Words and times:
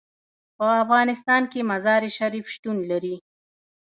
په 0.57 0.65
افغانستان 0.83 1.41
کې 1.51 1.67
مزارشریف 1.71 2.45
شتون 2.53 2.77
لري. 2.91 3.15